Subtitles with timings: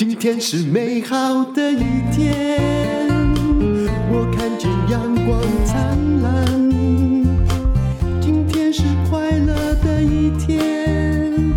[0.00, 3.06] 今天是美好的一天，
[4.10, 6.70] 我看见阳光灿烂。
[8.18, 11.52] 今天是快乐的一天，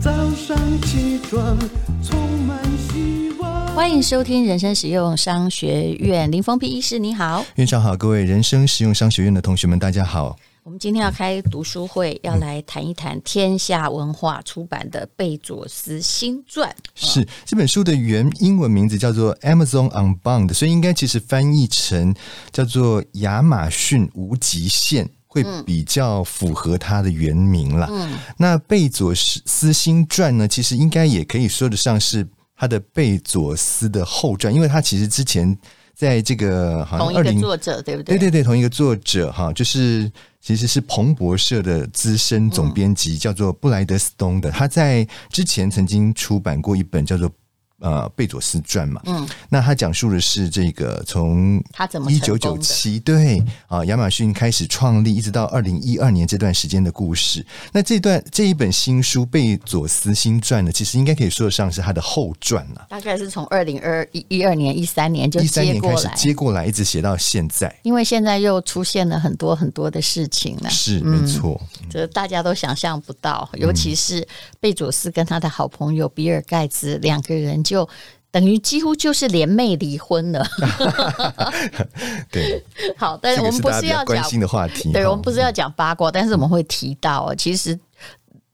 [0.00, 1.58] 早上起床
[2.00, 2.16] 充
[2.46, 3.66] 满希望。
[3.74, 10.36] 欢迎收听人生实用商学院，林峰平医师你好，院长好，各位人生实用商学院的同学们，大家好。
[10.62, 16.74] 我们今天要开读书会，要来谈一谈天下文化出版的贝佐斯新传。
[16.94, 22.14] 是这本书的原英文名字叫做《Amazon Unbound》，所以应该其实翻译成
[22.52, 27.88] 叫做《亚马逊无极限》会比较符合它的原名了。
[27.90, 35.58] 嗯，那贝佐斯新传呢，其实应该也可以说得上是他的贝佐斯的后传，因为他其实之前。
[36.00, 38.16] 在这个好像同一个作者对不对？
[38.16, 40.10] 对对对，同一个作者哈，就是
[40.40, 44.50] 其实是彭博社的资深总编辑，叫做布莱德斯东的。
[44.50, 47.30] 他在之前曾经出版过一本叫做。
[47.80, 57.42] 呃，贝佐斯传嘛，嗯，那他讲述的是这个从他怎么一九九七对啊，亚马逊开始创立，一直到二零一二年这段时间的故事。
[57.72, 62.86] 那这段这一本新书《贝佐斯新传》呢，其实应该可以说得上是他的后传了。
[62.90, 67.74] 大概是从二零二一一二年、一三年就一三年开始接过来，一直写到现在。
[67.82, 71.58] 因为现在又出现了很多很多的事情了，是没错，
[71.88, 74.28] 这、嗯、大家都想象不到，尤其是
[74.60, 77.64] 贝佐斯跟他的好朋友比尔盖茨两个人。
[77.70, 77.88] 就
[78.32, 80.44] 等于几乎就是联袂离婚了。
[82.30, 82.60] 对，
[82.96, 87.78] 好，但是我们不是要讲关心的话题，对，我们不是要讲八卦，但是我们会提到，其实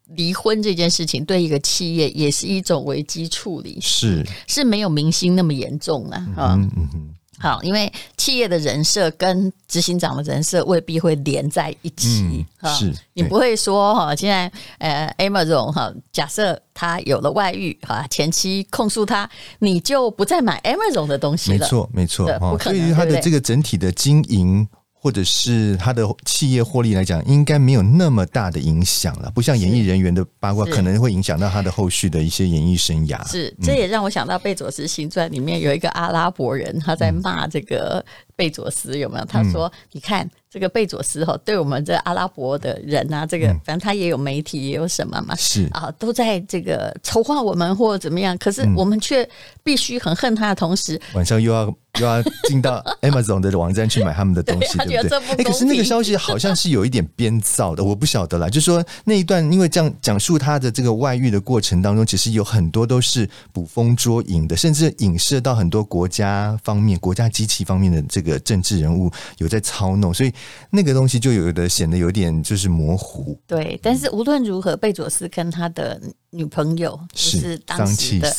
[0.09, 6.55] 离婚这件事情对一个企业也是一种危机处理，是是没有明星那么严重了啊。
[6.55, 7.15] 嗯嗯嗯。
[7.39, 12.47] 好，因为企业的人设跟执行长的人设未必会连在一起。
[12.63, 21.59] 嗯、是你不会说哈，现在呃，Amazon 哈，假设他有了外遇哈，前妻控诉他，你就不再买 Amazon 的东西了。
[21.59, 22.27] 没错，没错。
[22.39, 22.79] 不可能。
[22.79, 24.67] 对于他的这个整体的经营。
[25.07, 29.31] 或者是他的企业获利来讲，应该没有那么大的影响了。
[29.37, 33.25] 不像演艺人员的八卦，可能会影响到他的后续的一些演艺生涯。
[33.31, 38.05] 是，这也让我想到《贝佐斯新传》里面有一个阿拉伯人，他在骂这个
[38.37, 39.25] 贝佐斯，有没有？
[39.25, 49.29] 他说：“你看。”这个贝佐斯哈，对我们这阿拉伯的人啊，这个反正他也有媒体，也有什么嘛，是啊，都在这个筹划我们或者怎么样，可是我们却
[49.63, 51.65] 必须很恨他的同时，晚上又要
[51.99, 55.19] 又要进到 Amazon 的网站去买他们的东西，对不对？
[55.37, 58.49] 哎，可是那个消息好像是有一点编造的，我不晓得啦。
[58.49, 70.33] 就是说那一段，因为这样讲述他的这个外遇的过程当中，其实有很多都是捕风捉影的，甚至影射到很多国家方面、国家机器方面的这个政治人物有在操弄，所以。
[70.71, 73.41] 那个东西就有的显得有点就是模糊。
[73.47, 75.99] 对，但是无论如何，贝佐斯跟他的
[76.31, 78.37] 女朋友就是当时的。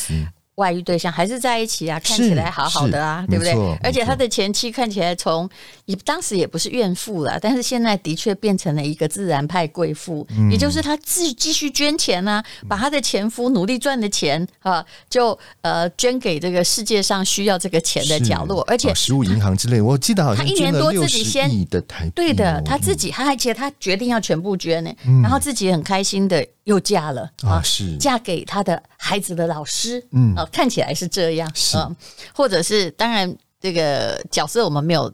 [0.57, 3.53] 外遇对象还是在一起啊，看起来好好的啊，对不对？
[3.84, 5.47] 而且他的前妻看起来从
[5.85, 27.96] 也当时也不是怨妇了，但是现在的确变成了一个自然派贵妇，嗯、也就是他自继续捐钱啊，把他的前夫努力赚的钱啊，就呃捐给这个世界上需要这个钱的角落，而且食物银行之类，我记得好像他一年多自己先的台对的，他自己，他而且他决定要全部捐呢，嗯、然后自己很开心的又嫁了啊，是。
[27.97, 30.46] 嫁给他的孩子的老师，嗯啊。
[30.52, 31.96] 看起来是这样，是、嗯，
[32.34, 35.12] 或者是当然，这个角色我们没有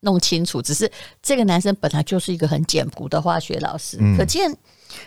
[0.00, 0.90] 弄清楚，只是
[1.22, 4.56] 这个男生本来就是一个很简朴的化学老师，嗯、可见。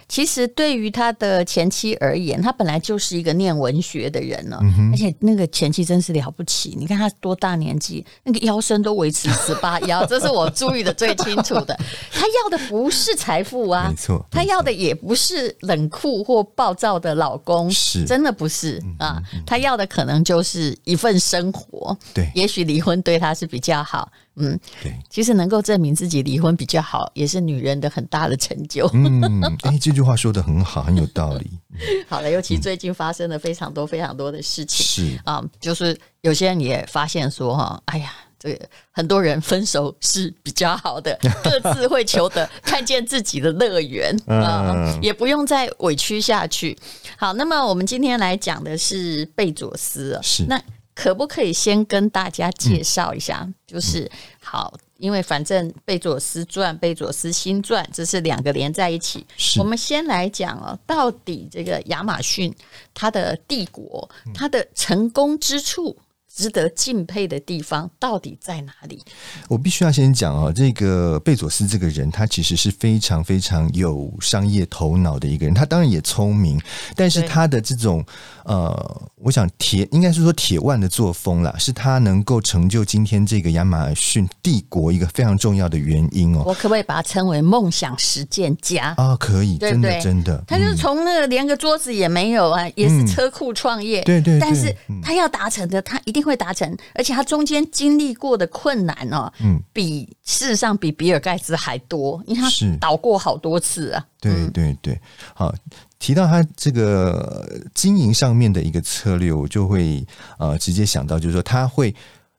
[0.07, 6.73] 其实对于他的前妻而言，他本来就是一个念文学的人了，嗯、而且那个前妻真是了不起。
[6.79, 11.77] 你看他多大年纪，那个腰身都维持十八 腰，这是我注意的最清楚的。
[12.13, 19.21] 他要的不是财富啊，没错，他要的也不是冷酷或暴躁的老公，是真的不是啊。
[19.45, 24.09] 他要的可能就是一份生活，对，也许离婚对他是比较好。
[24.35, 28.89] 嗯，对，其实能够证明自己离婚比较好，也是女人的很大的成就。
[28.93, 29.21] 嗯，
[29.61, 31.51] 哎，这句话说的很好，很有道理。
[32.09, 46.77] 好了，尤其最近发生了非常多非常多的事情，是啊、嗯，就是有些人也发现说哈，哎呀，这个很多人分手是比较好的，各自会求得看见自己的乐园 啊，嗯、也不用再委屈下去。
[47.17, 50.59] 好，那么我们今天来讲的是贝佐斯，是那。
[50.95, 53.41] 可不可以先跟大家介绍一下？
[53.41, 54.09] 嗯、就是
[54.41, 59.25] 好，因为反正贝佐斯传、贝佐斯新传，这是两个连在一起。
[59.57, 62.53] 我们先来讲哦，到底这个亚马逊
[62.93, 65.97] 它的帝国，它的成功之处
[66.35, 68.99] 值得敬佩的地方到底在哪里？
[69.47, 75.53] 我必须要先讲哦，这个贝佐斯这个人，他其实是非常非常有商业头脑的一个人。
[75.53, 76.59] 他当然也聪明，
[76.95, 78.03] 但是他的这种
[78.45, 86.41] 呃，我想铁应该是说铁腕的作风啦，是他能够成就今天这个亚马逊帝国一个非常重要的原因哦。
[86.47, 89.15] 我可不可以把他称为梦想实践家啊？
[89.17, 96.22] 可以，对对真的真的，他就是从那个连个桌子也没有啊，嗯、也是车库创业，对，对对，但是他要达成的，他一定。
[96.23, 104.05] 会达成，而且他中间经历过的困难哦，嗯，比事实上比比尔盖茨还多，因为他是倒过好多次啊。
[104.21, 104.99] 对对对，
[105.35, 105.53] 好，
[105.99, 110.05] 提到他这个经营上面的一个策略，我就会
[110.39, 111.93] 呃直接想到，就是说他会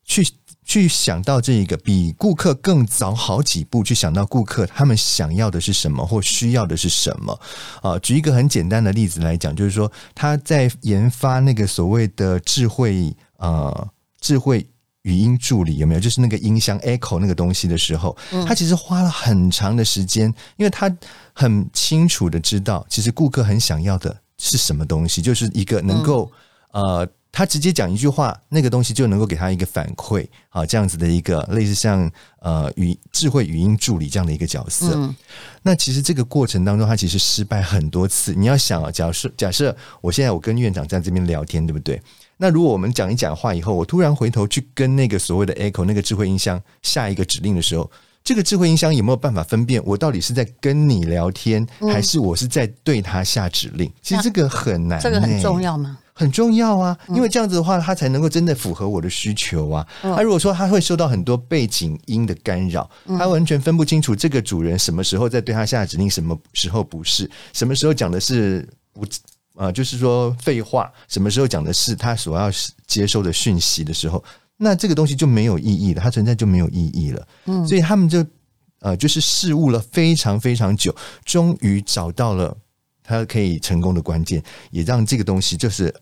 [0.05, 0.27] 去
[0.65, 7.39] 去想到这一个比顾客更早好几步去想到顾客他们想要的是什么或需要的是什么
[7.83, 7.99] 啊。
[7.99, 13.15] 举一个很简单的例子来讲，就是说他在研发那个所谓的智慧。
[13.39, 13.89] 呃，
[14.21, 14.67] 智慧
[15.03, 16.01] 语音助理有没有？
[16.01, 18.17] 就是那个音箱 Echo 那个东西的时候，
[18.47, 20.91] 他其实花了很长的时间，因为他
[21.33, 26.31] 很清楚的知道，其实顾客很想要的是什么东西，就是一个能够
[26.73, 32.11] 呃，他直接讲一句话，那个东西就能够给他一个反馈啊，这样子的一个类似像
[32.41, 35.13] 呃语智慧语音助理这样的一个角色。
[35.63, 38.33] 那其实这个过程当中，他其实失败很多次。
[38.33, 42.01] 你要想啊，假设假设我现在我跟院长在这边聊天，对不对？
[42.37, 47.91] 那如果我们讲一讲话以后，我突然回头去跟那个所谓的 Echo 那个智慧音箱下一个指令的时候，
[48.25, 53.91] 这个智慧音箱有没有办法分辨我到底是在跟你聊天，还是我是在对它下指令？
[54.03, 55.99] 其实这个很难，这个很重要吗？
[56.17, 59.87] 很重要啊，因为这样子的话，它才能够真的符合我的需求啊。
[60.03, 62.89] 那如果说它会受到很多背景音的干扰，
[63.19, 69.05] 他完全分不清楚这个主人什么时候在对它下指令，什么时候不是，什么时候讲的是不。
[69.55, 72.51] 啊、呃，就是说废话，什么时候讲的是他所要
[72.87, 74.23] 接收的讯息的时候，
[74.57, 77.29] 那这个东西就没有意义了，它存在就没有意义了。
[77.47, 78.25] 嗯，所以他们就
[78.81, 82.57] 呃，就是试误了非常非常久，终于找到了
[83.03, 85.95] 他可以成功的关键，也让这个东西就是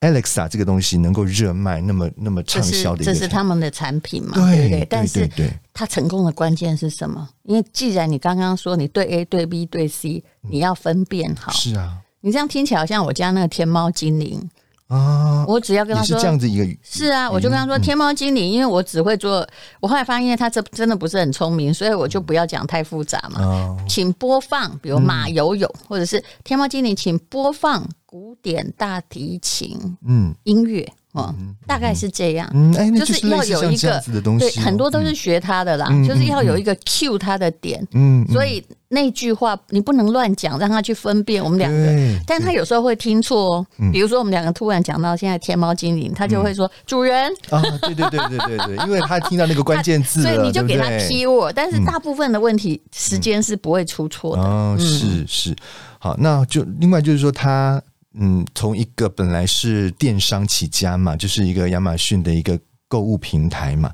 [0.00, 3.12] Alexa 这个东西能够热卖，那么那么畅销的一个。
[3.12, 4.34] 这是他们的产品嘛？
[4.34, 4.86] 对对对。
[4.88, 5.28] 但是，
[5.74, 7.28] 它成功的关键是什么？
[7.42, 11.50] 因为既然你刚刚说你对 A 对 B 对 C，你要分辨好。
[11.52, 11.98] 是啊。
[12.20, 14.40] 你这样听起来好像我家那个天猫精灵
[14.88, 15.44] 啊！
[15.46, 19.46] 我只要跟他说是这样子一个，是啊，我就跟他说天猫精灵，因为我只会做。
[19.80, 23.76] 我后来发现他这真的不是很聪明，所以我就不要讲太复杂嘛。
[23.88, 30.92] 请播放，比如马友友，或者是天猫精灵，请播放古典大提琴，嗯，音乐。
[31.12, 31.34] 哦，
[31.66, 34.00] 大概是这样，嗯，哎，就是要有一个
[34.38, 47.28] 对，很多都是学他的啦，就是要有一个 cue 他的点，嗯，所以那句话你不能乱讲，让他去分辨我们两个，但他有时候会听错哦，比如说我们两个突然讲到现在天猫精灵，他就会说主人。
[47.50, 55.56] 啊，对对对对对对， 因为他听到那个关键字，所以你就给他 keyword，但是大部分的问题时间是不会出错的，哦，是是，
[55.98, 57.82] 好，那就另外就是说他。
[58.14, 62.58] 嗯，从一个本来是电商起家嘛，就是一个亚马逊的一个
[62.88, 63.92] 购物平台嘛。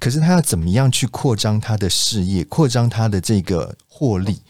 [0.00, 4.40] 可是他要怎么样去扩张他的事业，扩张他的这个获利？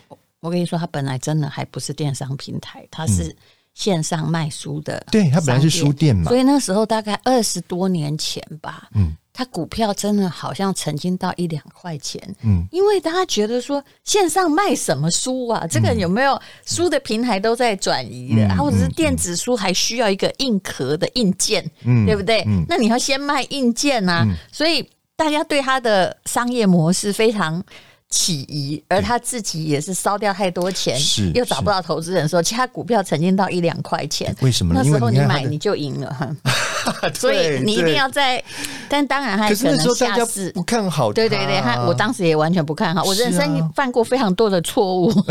[0.41, 3.35] 我，跟你说，他本来真的还不是电商平台，他是
[3.75, 4.97] 线上卖书的。
[4.99, 8.89] 嗯，对，他本来是书店嘛，所以那时候大概二十多年前吧。
[8.95, 9.17] 嗯。
[9.39, 15.65] 他股票真的好像曾经到一两块钱，嗯，因为大家觉得说线上卖什么书啊？
[15.71, 16.37] 这个有没有
[16.67, 22.45] 书的平台都在转移的，或者是电子书还需要一个硬壳的硬件，嗯，对不对？
[22.69, 27.63] 那你要先卖硬件啊，所以大家对他的商业模式非常
[28.11, 34.75] 起疑，而他自己也是烧掉太多钱，是又找不到投资人的时候，其他股票曾经到一两块钱，为什么？
[34.75, 36.29] 那时候你买你就赢了哈。
[37.19, 38.43] 所以你一定要在，
[38.89, 41.13] 但当然还可能下次不看好。
[41.13, 45.13] 对对对，他我当时也完全不看好，我人生犯过非常多的错误。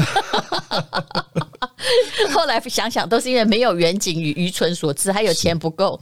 [2.34, 6.00] 后来想想，都是因为没有远景与愚蠢所致，还有钱不够，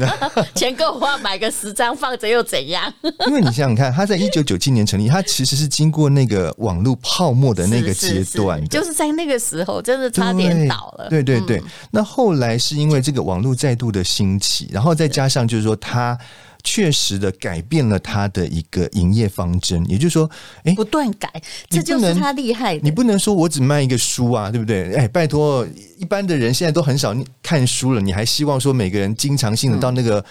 [0.54, 2.92] 钱够花买个十张放着又怎样？
[3.26, 11.08] 因为你想想看，他在一九九七年成立，他其实是经过那个网络泡沫的那个阶段，就是在那个时候，真的差点倒了。
[11.08, 16.18] 对对对，那后来是因为这个网络再度的兴起，然后再加上就是说他。
[16.64, 20.30] 确实的改变了他的一个营业方针，也就是说，
[20.62, 21.28] 哎，不断改，
[21.68, 22.80] 这就是他厉害的。
[22.84, 24.94] 你不能说我只卖一个书啊，对不对？
[24.94, 25.66] 哎，拜托，
[25.98, 30.24] 一般的人现在都很少看书了，你还希望说每个人经常性的到那个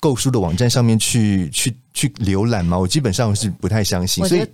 [0.00, 2.76] 购书的网站上面去去去浏览吗？
[2.76, 4.44] 我基本上是不太相信，所以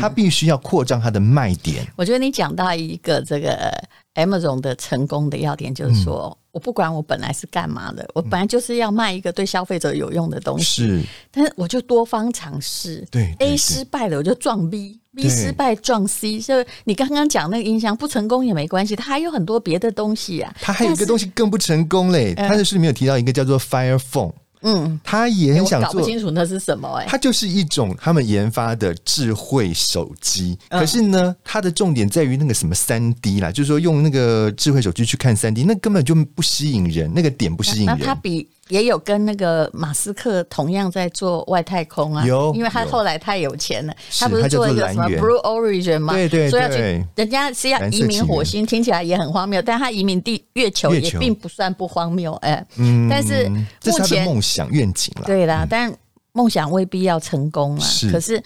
[0.00, 1.84] 他必须要扩张他的卖点。
[1.96, 3.72] 我觉得你讲到一个这个
[4.14, 6.38] Amazon 的成功的要点，就是说。
[6.56, 10.86] 我不管我本来是干嘛的，我本来就是要卖一个对消费者有用的东西。
[10.86, 13.06] 是，但是我就多方尝试。
[13.10, 16.40] 对，，A 失败了我就撞 B，B 失败撞 C。
[16.40, 20.50] 就你刚刚讲那个音箱不成功也没关系，它还有很多别的东西啊。
[20.62, 24.32] 它还有一个东西更不成功嘞，它的书里面有提到一个叫做 Fire Phone。
[24.62, 27.08] 嗯，他也很想做，搞不清楚那是什么哎、欸。
[27.08, 37.96] 它就是一种他们研发的智慧手机，嗯、可是呢，它的重点在于那个什么三 D 啦，就是说用那个智慧手机去看三 D，那根本就不吸引人，那个点不吸引人。
[37.98, 38.48] 那它比。
[38.68, 46.12] 也有跟那个马斯克同样在做外太空啊，有，因为他后来太有钱了，他不是做一个什么 Blue Origin 吗？
[46.14, 55.92] 对对对，所以要去，人家是要移民火星，听起来也很荒谬，但他移民地月球也并不算不荒谬，哎，嗯，但是目前梦想愿景了，对啦，但
[56.32, 58.42] 梦想未必要成功啊，可是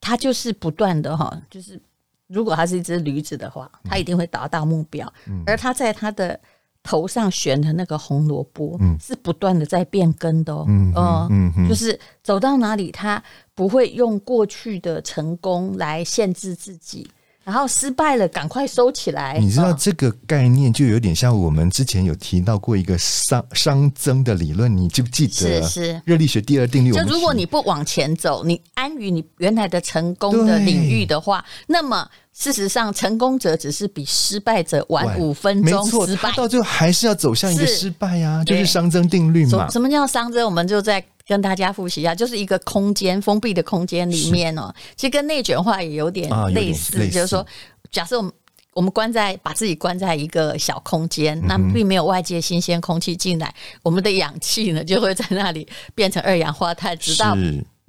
[0.00, 1.80] 他就是不断的哈，就是
[2.28, 5.12] 如果他是一只驴子的话，他一定会达到目标，
[5.46, 6.38] 而他在他的。
[6.84, 10.92] 头上悬的那个红萝卜，嗯，是不断的在变更的哦，嗯
[11.30, 13.20] 嗯嗯，就是走到哪里，他
[13.54, 17.08] 不会用过去的成功来限制自己。
[17.44, 19.38] 然后失败了，赶快收起来。
[19.38, 25.62] 你知道这个概念就有点像我们之前有提到过一个熵熵增的理论，你记不记得？
[25.62, 26.92] 是是热力学第二定律。
[26.92, 39.68] 就如果你不往前走，你安于你原来的成功的领域的话，那么事实上成功者只是比失败者晚五分钟失败，他到最后还是要走向一个失败呀、啊，就是熵增定律嘛。
[39.70, 40.44] 什么叫熵增？
[40.44, 41.04] 我们就在。
[41.26, 47.46] 跟大家复习一下，就是一个空间封闭的空间里面哦，其实跟内卷化也有点类似，啊、就是说，
[47.90, 48.32] 假设我们
[48.72, 57.36] 我们关在把自己关在一个小空间，那并没有外界新鲜空气进来，我们的氧气呢就会在那里变成二氧化碳，直到。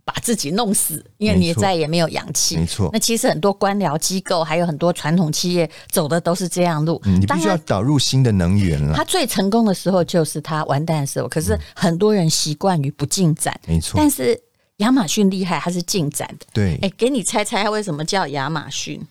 [0.06, 2.56] 把自己弄死，因为你再也没有氧气。
[2.56, 7.02] 没错，那其实很多官僚机构，还有很多传统企业走的都是这样路。
[7.06, 8.94] 嗯，你必须要导入新的能源了。
[8.96, 13.60] 他最成功的时候就是他完蛋的时候，可是很多人习惯于不进展。
[13.66, 14.40] 没错，但是
[14.78, 16.46] 亚马逊厉害，它是进展的。
[16.54, 19.02] 对，哎，给你猜猜，它为什么叫亚马逊？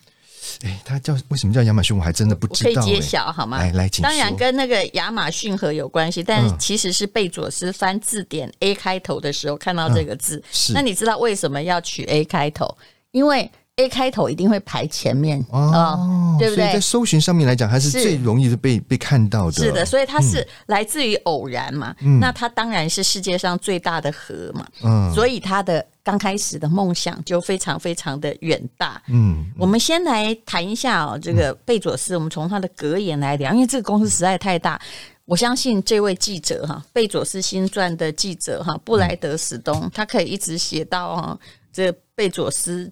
[0.63, 1.97] 哎，它叫为什么叫亚马逊？
[1.97, 2.81] 我还真的不知道。
[2.81, 3.59] 可以揭晓好吗？
[3.59, 4.03] 来来，请。
[4.03, 10.37] 当然跟那个亚马逊河有关系，但是其实是贝佐斯翻字典 A 开头的时候看到这个字。
[10.37, 10.73] 嗯、是。
[10.73, 12.77] 那你知道为什么要取 A 开头？
[13.11, 16.63] 因为 A 开头一定会排前面哦，哦，对不对？
[16.63, 19.51] 所以在搜寻上面来讲，它是最容易的被被看到的。
[19.51, 21.93] 是的，所以它是来自于偶然嘛。
[21.99, 22.17] 嗯。
[22.17, 24.65] 那它当然是世界上最大的河嘛。
[24.81, 25.13] 嗯。
[25.13, 29.01] 所以它的刚开始的梦想就非常非常的远大。
[29.09, 29.45] 嗯。
[29.59, 34.79] 我们先来谈一下哦，这个贝佐斯，我们从他的格言来聊，因为这个公司实在太大。
[35.25, 41.37] 我相信这位记者哈，贝佐斯新传的记者哈，布莱德史东，他可以一直写到哈，
[41.73, 42.89] 这贝佐斯。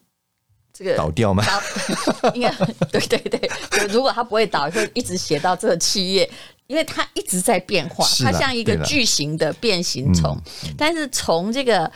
[0.74, 1.44] 这个倒掉吗？
[2.34, 2.52] 应该
[2.92, 3.50] 对对对，
[3.90, 6.28] 如果他不会倒，会一直写到这个企业，
[6.66, 10.36] 因为它一直在变化，它像一个巨型的变形虫。
[10.76, 11.90] 但是从这个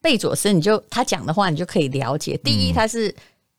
[0.00, 2.34] 贝佐斯，你就他讲的话，你就可以了解。
[2.42, 3.14] 第一，他是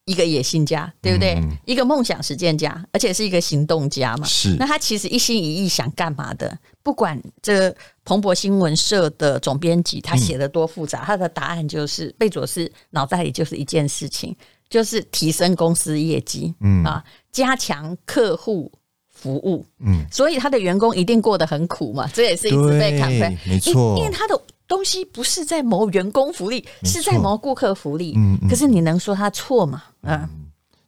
[0.05, 1.39] 一个野心家，对不对？
[1.65, 4.25] 一个梦想实践家，而且是一个行动家嘛。
[4.25, 4.55] 是。
[4.57, 6.57] 那他其实一心一意想干嘛的？
[6.81, 14.35] 不管这彭博新闻社的总编辑他写的多复杂，他的答案就是贝佐斯脑袋里就是一件事情。
[14.73, 16.83] 就是提升公司业绩，嗯。
[16.83, 18.71] 啊，加强客户
[19.07, 29.83] 服务，嗯，所以他的员工一定过得很苦嘛，这也是一直被砍分，没错，因为他的东西不是在谋员工福利，是在谋顾客福利，嗯，可是你能说他错吗？
[30.01, 30.27] 啊。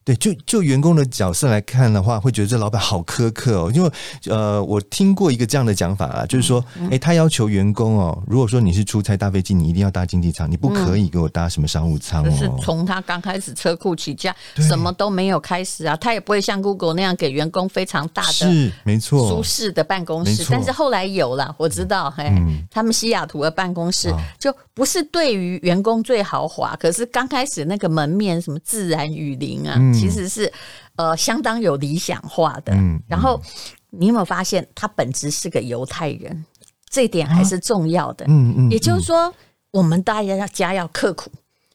[0.05, 3.71] 对，就就员工的角色来看的话，会觉得这老板好苛刻哦。
[3.73, 3.89] 因为
[4.27, 12.29] 呃，我听过一个这样的讲法啊，就是说，哎，他要求员工哦，如果说你是出差搭飞机，你一定要搭经济舱，你不可以给我搭什么商务舱哦。
[12.29, 20.45] 就是从他刚开始车库起家，什么都没有开始啊，他也不会像 Google 那样给员工非常大的是没错舒适的办公室。
[20.51, 22.31] 但是后来有了，我知道，嘿，
[22.69, 29.81] 他们西雅图的办公室就不是对于员工最豪华，可是刚开始那个门面什么自然雨林啊。
[29.97, 30.51] 其实是
[30.95, 33.41] 呃相当有理想化的，嗯嗯、然后
[33.89, 36.45] 你有没有发现他本质是个犹太人？
[36.87, 38.25] 这一点还是重要的。
[38.29, 39.33] 嗯嗯，也就是说，
[39.71, 41.29] 我们大家要家要刻苦，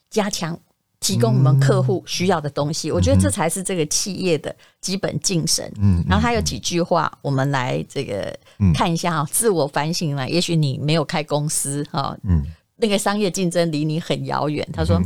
[0.09, 0.59] 加强
[0.99, 2.91] 提供我们客户需要的东西。
[2.91, 5.71] 我觉得这才是这个企业的基本精神。
[5.79, 8.35] 嗯，然后他有几句话，我们来这个
[8.73, 10.27] 看一下啊，自我反省了。
[10.27, 12.43] 也许你没有开公司哈，嗯，
[12.81, 14.67] 那个商业竞争离你很遥远。
[14.73, 15.01] 他说。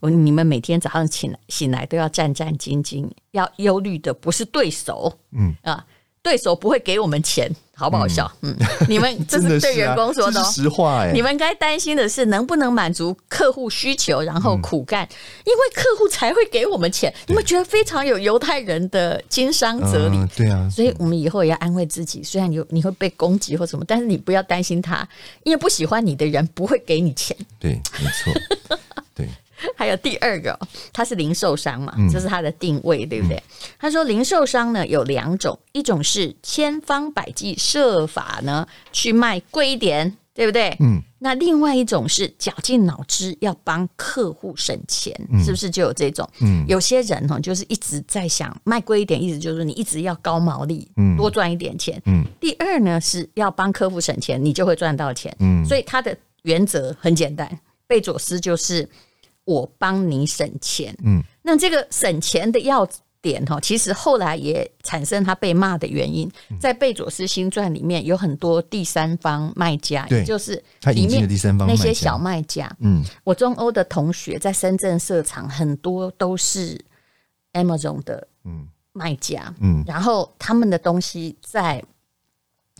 [0.00, 5.86] 我你们每天早上醒来醒来都要战战兢兢，要忧虑的不是对手，嗯啊，
[6.22, 8.30] 对手不会给我们钱，好不好笑？
[8.42, 11.10] 嗯，嗯，你们 这是对员工说的，哦，实话哎。
[11.12, 15.10] 你们该担心的是能不能满足客户需求，然后苦干，嗯，
[15.46, 17.12] 因为客户才会给我们钱。
[17.26, 20.68] 你们觉得非常有犹太人的经商哲理，嗯，对啊。
[20.70, 25.06] 所以我们以后也要安慰自己，虽然你你会被攻击或什么，但是你不要担心他，
[25.42, 27.36] 因为不喜欢你的人不会给你钱。
[27.58, 28.78] 对，没错。
[29.62, 29.72] 对。
[29.76, 30.58] 还有第二个，
[30.92, 33.42] 他是零售商嘛，这是他的定位，对不对？
[33.78, 40.76] 他说零售商呢有两种，一种是千方百计设法呢去卖贵一点，对不对？
[40.80, 41.00] 嗯。
[41.18, 45.14] 那另外一种是绞尽脑汁要帮客户省钱，
[45.44, 46.28] 是不是就有这种？
[46.40, 46.64] 嗯。
[46.66, 52.00] 有些人哈就是一直在想卖贵一点，意思就是你一直要高毛利，嗯，多赚一点钱。
[52.06, 52.24] 嗯。
[52.40, 55.34] 第二呢是要帮客户省钱，你就会赚到钱。
[55.38, 55.64] 嗯。
[55.64, 58.88] 所以他的原则很简单，贝佐斯就是。
[59.44, 62.88] 我帮你省钱，嗯，那这个省钱的要
[63.20, 66.30] 点哈，其实后来也产生他被骂的原因，
[66.60, 70.62] 在贝佐斯新传里面有很多第三方卖家，也就是
[70.94, 76.84] 里面那些小卖家，嗯，我中欧的同学在深圳设厂，很多都是
[77.52, 78.68] Amazon 的嗯。
[78.94, 81.82] 卖家，嗯，然后他们的东西在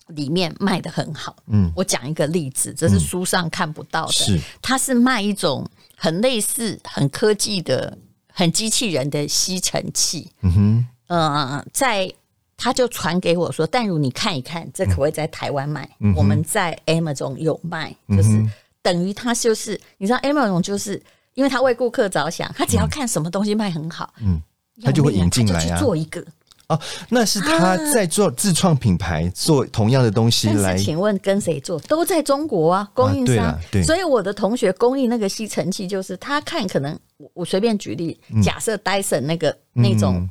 [0.09, 4.39] 里面卖的很好，嗯，我讲一个例子，这是书上看不到的，是。
[4.61, 5.67] 他是卖一种。
[6.03, 10.29] 很类似、很科技的、很机器人的吸尘器。
[10.41, 12.13] 嗯哼，呃，在
[12.57, 15.89] 他就传给我说：“淡如，你看一看，这可不可以在台湾卖？
[16.01, 18.45] 嗯、我们在 Amazon 有卖，就是
[18.83, 21.01] 等于他就是你知道 Amazon 就是
[21.35, 24.43] 因为他为顾客着想，他只要看什么东西卖很好，嗯，
[24.83, 26.27] 他就会引进来啊，做一个。”
[26.69, 30.77] 哦，那是他在做自创品牌，做同样的东西来。
[30.77, 31.79] 请问跟谁做？
[31.81, 33.59] 都在中国啊，供应商。
[33.71, 40.29] 对所以我的同学供应那个吸尘器，就是他看可能我我随便举例，假设戴森那个那种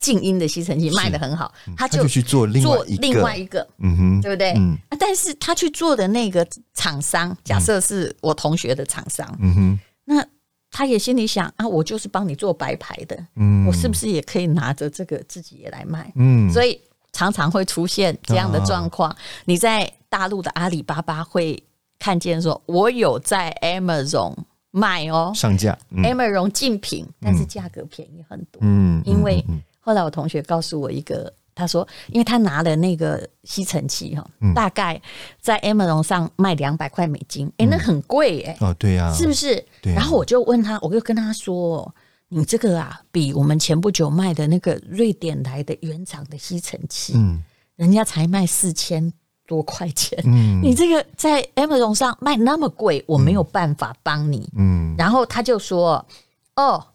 [0.00, 4.52] 静音的吸尘器卖的很好，他就去做另外另外一个，嗯哼，对不对？
[4.56, 4.76] 嗯。
[4.98, 10.26] 但是他去做的那个厂商，假设是我同学的厂商，嗯哼，那。
[10.70, 16.12] 他也心里想啊，我就是帮你做白牌的，嗯，我是不是也可以拿着这个自己也来卖？
[16.16, 16.80] 嗯，所以
[17.12, 19.14] 常常会出现这样的状况。
[19.44, 21.62] 你在大陆的阿里巴巴会
[21.98, 24.34] 看见说，我有在 Amazon
[24.70, 28.60] 卖哦，上架 Amazon 竞品，但是价格便宜很多。
[28.62, 29.44] 嗯，因为
[29.80, 31.32] 后来我同学告诉我一个。
[31.58, 34.24] 他说：“因为他拿了那个吸尘器哈，
[34.54, 35.00] 大概
[35.40, 38.56] 在 Amazon 上卖两百块美金，哎，那很贵哎。
[38.60, 39.62] 哦，对呀，是不是？
[39.82, 41.92] 然后我就问他，我就跟他说
[42.30, 47.42] ：‘你这个啊，比我们前不久卖的那个瑞典来的原厂的吸尘器，嗯，
[47.74, 49.12] 人家才卖四千
[49.44, 54.94] 多块钱，嗯，你这个在 Amazon 上卖那么贵，我没有办法帮你，嗯。
[54.96, 56.06] 然后他就说
[56.54, 56.86] ：‘哦，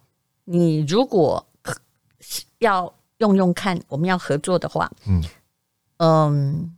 [0.45, 1.45] 你如果
[2.60, 5.23] 要’。”用用看，我们要合作的话，嗯。
[5.97, 6.76] 嗯，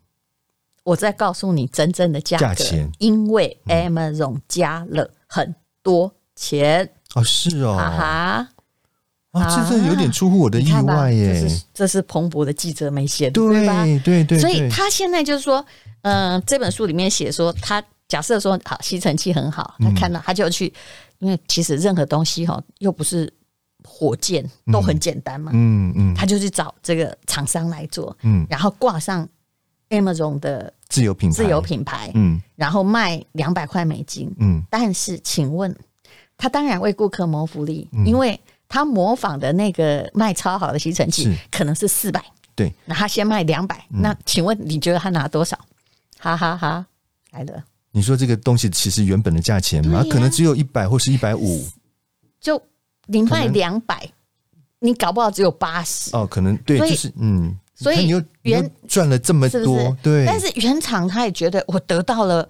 [0.84, 6.88] 我再告诉你真正的价格，价钱，因为 Amazon 加了很多钱。
[7.15, 8.50] 哦，是哦，哈哈，
[9.32, 13.84] 啊，这这有点出乎我的意外耶，这是这是彭博的记者没写的，对，对吧？
[13.84, 15.65] 对对对，所以他现在就是说，
[16.02, 20.71] 嗯，这本书里面写说，他假设说好吸尘器很好，他看到他就去，
[21.17, 23.34] 因为其实任何东西哈，又不是。
[23.86, 29.28] 火箭都很简单嘛，嗯嗯，他就去找这个厂商来做，嗯，然后挂上
[29.89, 35.74] Amazon 的自有品牌，自有品牌，嗯，然后卖两百块美金，嗯，但是请问
[36.36, 42.24] 他当然为顾客谋福利，因为他模仿的那个卖超好的吸尘器可能是四百，
[42.56, 45.58] 对，那他先卖两百，那请问你觉得他拿多少？
[46.19, 46.86] 哈哈哈，
[47.32, 51.67] 来了，你说这个东西其实原本的价钱嘛，可能只有一百或是一百五，
[52.39, 52.62] 就。
[53.08, 54.10] 你卖两百，
[54.80, 56.15] 你搞不好只有八十。
[56.15, 62.48] 哦，可能对，就是嗯，所以你又原赚了这么多，对，但是原厂他也觉得我得到了，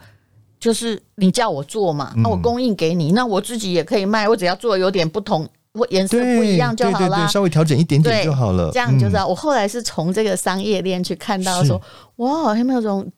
[0.59, 9.27] 就是你叫我做嘛，那我供应给你，那我自己也可以卖，我只要做有点不同，或颜色不一样就好了，对稍微调整一点点就好了，这样就知道。
[9.27, 11.81] 我后来是从这个商业链去看到说，
[12.17, 13.09] 哇，有没有这种？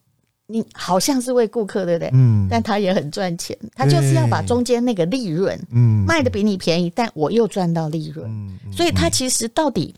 [0.50, 2.10] 你好像是为顾客，对不对？
[2.14, 9.94] 嗯，但他也很赚钱，他就是要把中间那个利润，嗯，卖的比你便宜，但我又赚到利润，嗯，所以他其实到底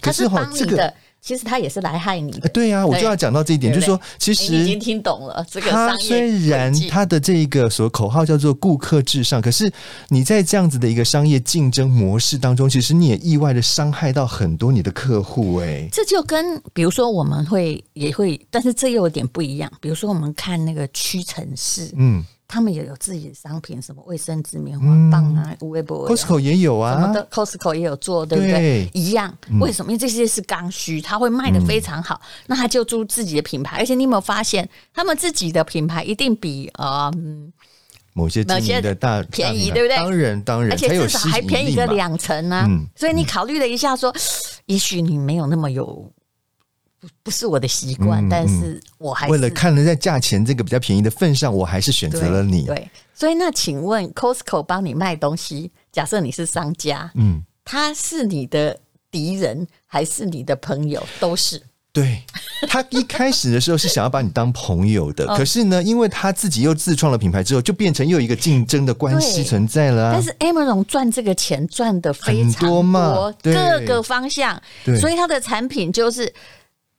[0.00, 0.92] 他是帮你的。
[1.24, 2.48] 其实他也是来害你的。
[2.50, 5.70] 对呀，我就要讲到这一点，就是说，其实已经听懂了这个。
[5.70, 9.72] 他虽然他的这一个所口号叫做“顾客至上”，可是
[10.10, 15.56] 你在这样子的一个商业竞争模式当中，其实你也意外的伤害到很多你的客户。
[15.56, 19.72] 哎，这就跟比如说我们会也会，但是这又有点不一样。
[19.80, 22.22] 比如说我们看那个屈臣氏，嗯。
[22.54, 28.52] 他们也有自己的商品，什么卫生纸、棉花棒啊、微博、嗯、，Costco 也有啊，什么的，Costco 也有做，对不对？
[28.52, 29.90] 对一样，为什么？
[29.90, 33.76] 因为这些是刚需，他会卖的非常好，嗯、那他就做自己的品牌。
[33.78, 37.12] 而且你有没有发现，他们自己的品牌一定比啊、呃、
[38.12, 39.96] 某些某些的大便宜，对不对？
[39.96, 42.64] 当然，当然，而且至少还便宜个两成呢、
[42.94, 44.14] 所以你考虑了一下说，
[44.66, 46.08] 也许你没有那么有。
[47.22, 52.64] 不是我的习惯，嗯、但是我还是为了看了在价钱这个比较便宜的份上，我还是选择了你。
[52.66, 58.78] 对，对，所以那请问，Costco 帮你卖东西，假设你是商家，嗯，他是你的
[59.10, 61.02] 敌人还是你的朋友？
[61.18, 61.62] 都是。
[61.92, 62.24] 对，
[62.68, 70.12] 他一开始的时候是想要把你当朋友的， 可是呢，因为他自己又自创了品牌之后，就变成又一个竞争的关系存在了、啊。
[70.12, 74.60] 但是 Amazon 赚这个钱赚的非常多，多嘛各个方向，
[75.00, 76.34] 所以他的产品就是。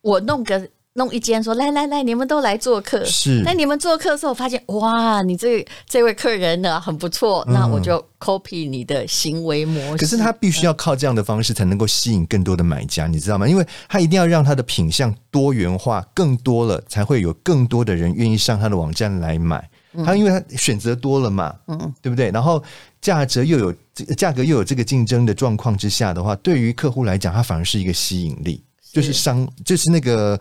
[0.06, 3.04] 我弄个弄一间，说来来来，你们都来做客。
[3.04, 9.98] 是，那你们做客的时候，发现哇，你这这位客人呢很不错，嗯、那我就 copy 你的行为模式。
[9.98, 13.48] 可是他必须要靠这样的方式才能够吸引更多的买家，你知道吗？
[13.48, 19.68] 因为他一定要让他的品相多元化更多了，才会有更多的人愿意上他的网站来买。
[20.06, 22.30] 他、嗯、因为他选择多了嘛，嗯，对不对？
[22.30, 22.64] 然后
[23.02, 23.74] 价格又有
[24.16, 28.62] 价格又有这个竞争的状况之下的话，对于客户来讲，它反而是一个吸引力。
[28.96, 30.40] 就是商，就是那个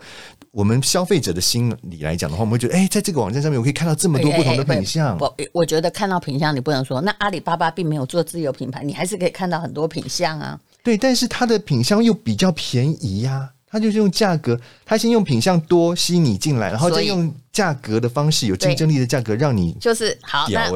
[0.51, 5.17] 我们消费者的心理来讲的话，我们会觉得，哎、欸，在这个网站上面，我可以看到这么多不同的品相。
[5.17, 10.57] 我我觉得看到品相，你不能说那阿里巴巴并没有做自有品牌，你还是可以看到很多品相啊。
[10.81, 20.47] 对，但是它的品相又比较便宜呀、啊，它就是用价格，它先用品相多吸引你进来，然后再用价格的方式，有竞争力的价格让你就是好。
[20.47, 20.71] 那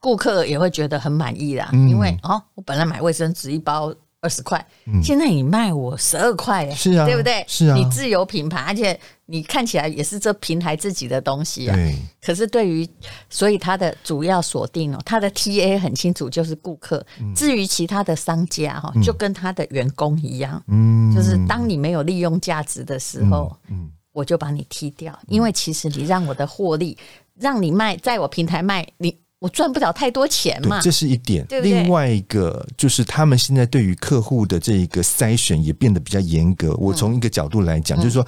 [0.00, 3.94] 顾客也会觉得很满意啦，嗯、因为哦，我本来买卫生纸一包。
[4.20, 4.64] 二十块，
[5.02, 7.44] 现在你卖我十二块，是啊，对不对？
[7.46, 11.76] 是啊，你自有品牌，而且你看起来也是这平台自己的东西啊。
[11.76, 11.94] 对。
[12.20, 12.88] 可是对于，
[13.30, 17.04] 所以它的主要锁定哦，它的 TA 很清楚，就是顾客。
[17.34, 26.98] 至于其他的商家哈，就跟他的员工一样，嗯，就是当你没有利用价值的时候，嗯，我就把你踢掉，因为其实你让我的获利，
[27.38, 29.16] 让你卖在我平台卖你。
[29.40, 31.46] 我赚不了太多钱嘛，这是一点。
[31.62, 36.74] 另外一个就是他们现在对于客户的这一个筛选也变得比较严格。
[36.74, 38.26] 我从一个角度来讲，就是说，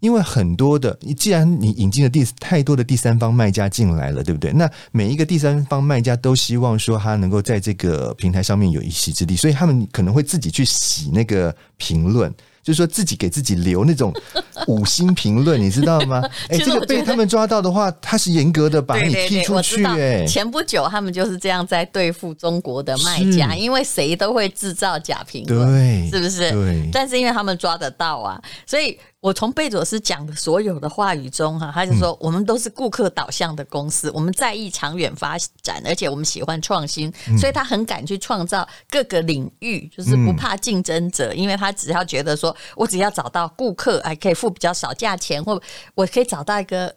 [0.00, 4.50] 因为很多的，既然你引进了第太多的第三方卖家进来了，对不对？
[4.52, 12.32] 那每一个第三方卖家都希望说他能够在这个平台上面有一席之地，所以他们可能会自己去洗那个评论。
[12.68, 14.12] 就是说自己给自己留那种
[14.68, 16.22] 五星评论，你知道吗？
[16.50, 19.82] 哎，这个被他们抓到的话，他是严格的把你踢出去。
[19.86, 26.50] 哎，前不久他们就是这样在对付中国的卖家，因为谁都会制造假评论，对，是不是？
[26.50, 26.90] 对。
[26.92, 28.98] 但是因为他们抓得到啊，所以。
[29.20, 45.60] 我从贝佐斯讲的所有的话语中，哈，他就说我们都是顾客导向的公司，我们在意长远发展，而且我们喜欢创新，所以他很敢去创造各个领域，就是不怕竞争者，因为他只要觉得说我只要找到顾客，还可以付比较少价钱，或
[45.96, 46.94] 我可以找到一个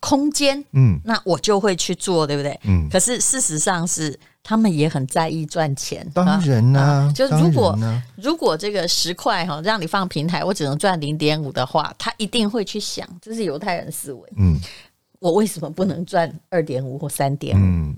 [0.00, 2.58] 空间，嗯，那我就会去做，对不对？
[2.64, 2.88] 嗯。
[2.90, 4.18] 可是事实上是。
[4.44, 14.22] 他们也很在意赚钱，当然呢、啊啊，就如果、啊、如果这个十块哈让你放平台，我只能赚零点五的话，他一定会去想，这是犹太人思维。
[14.38, 14.58] 嗯，
[15.18, 17.92] 我为什么不能赚二点五或三点五？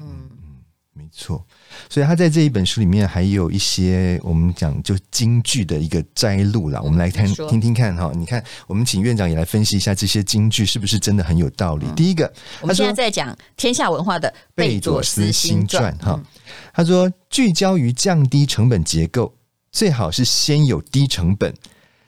[1.12, 1.44] 错，
[1.88, 8.10] 所以他在这一本书里面还有一些我们讲就京剧的一个摘录啦，我们来看听听看哈。
[8.14, 11.86] 你看，我们请院长也来分析一下这些京剧是不是真的很有道理。
[11.96, 16.20] 第一个，我们现在在讲天下文化的贝佐斯新传哈。
[16.72, 19.34] 他说，聚焦于降低成本结构，
[19.70, 21.54] 最好是先有低成本，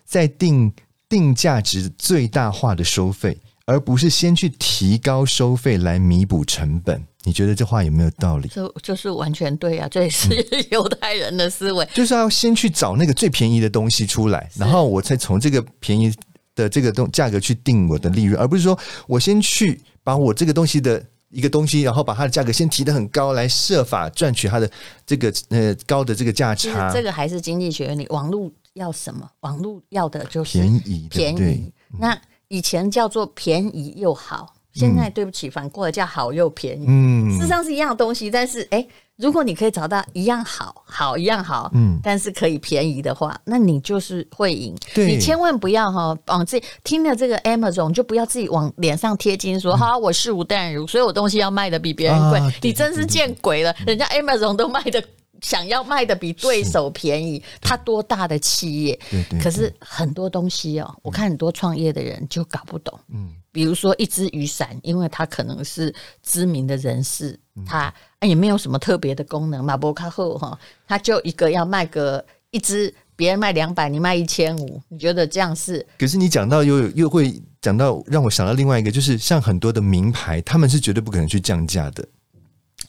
[0.05, 0.73] 再定
[1.09, 7.05] 定价值最大化的收费，而不是先去提高收费来弥补成本。
[7.25, 8.49] 你觉得这话有没有道理？
[8.49, 10.29] 就就是完全对啊，这也是
[10.71, 16.13] 犹太人的思维，就是要先去找那个最便宜的东西出来，然后我才从这个便宜
[16.55, 24.71] 的这个东价格去定我的利润，而不是说我先去把我这个东西的一个东西，然后把它的价格先提得很高，来设法赚取它的
[25.07, 26.93] 这个呃高的这个价差。
[26.93, 29.27] 这个还是经济学原理，网络要什么？
[29.41, 31.73] 网络要的就是便宜，便宜。
[31.99, 34.52] 那以前叫做便宜又好。
[34.73, 36.87] 现在对不起，反过来叫好又便宜。
[36.89, 44.75] 嗯，事实上是一样的东西，但是哎，如果你可以找到一样好好一样好，嗯，但是可以便宜的话，那你就是会赢。
[44.95, 53.75] 对，你千万不要哈往自己听了这个 Amazon 就不要自己往脸上贴金说，说好我是无淡如，所以我东西要卖的比别人贵，你真是见鬼了！
[53.87, 55.03] 人家 Amazon 都卖的
[55.43, 58.99] 想要卖的比对手便宜，他多大的企业？
[59.11, 59.41] 对对。
[59.41, 62.99] 可是很多东西哦，我看很多创业的人就搞不懂。
[63.13, 63.35] 嗯。
[63.53, 69.77] 比如说一只雨伞，因为它可能是知名的人士，它也没有什么特别的功能嘛。
[69.77, 75.87] 不卡后哈，他就一个要卖个一只，别人卖两百，你卖一千五，你觉得这样是？
[75.99, 82.09] 可是你讲到又又会讲到，让我想到另外一个，就是像很多的名牌，他们是绝对不可能去降价的。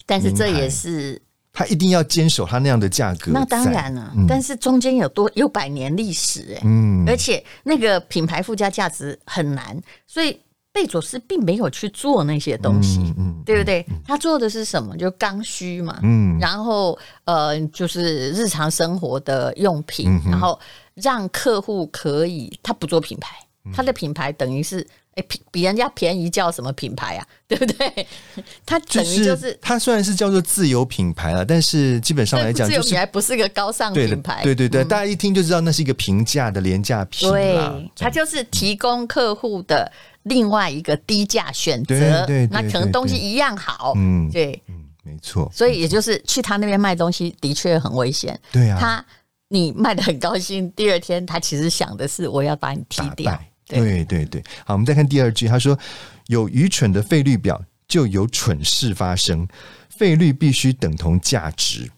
[0.05, 1.21] 但是这也是
[1.51, 3.31] 他一定要坚守他那样的价格。
[3.33, 10.39] 那当然了，嗯、但是中间有多有百年历史哎，嗯，而且那个品牌附加价值很难，所以。
[10.73, 13.85] 贝佐斯并没有去做那些东西，嗯嗯、对不对？
[13.89, 14.97] 嗯、他做的是什么？
[14.97, 20.59] 就刚需嘛，嗯，然后呃，就是日常生活的用品，嗯、然后
[20.95, 27.27] 让客户可以，他不做品牌，嗯、他的品牌等于是，哎，比比人家便宜叫什么品牌啊？
[27.47, 28.07] 对不对？
[28.65, 37.57] 它等于就是，它虽然是叫做自由品牌了，但是基本上来讲，自由品牌不是个高尚品牌，对对对，嗯、大家一听就知道那是一个平价的廉价品，对，
[37.95, 39.91] 它就是提供客户的。
[40.23, 45.51] 另外一个低价选择，对那可能东西一样好，嗯，对，嗯，没错。
[45.53, 48.77] 所以也就是去他那边卖东西的确很危险，对啊。
[48.79, 49.05] 他
[49.49, 53.37] 你卖的很高兴，第二天他其实想的是我要把你踢掉，
[53.79, 54.43] 对对对。
[54.65, 55.77] 好，我们再看第二句，他说
[56.27, 59.47] 有愚蠢的费率表，就有蠢事发生，
[59.89, 61.89] 费率必须等同价值。